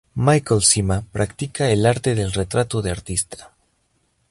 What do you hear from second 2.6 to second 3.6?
de artista.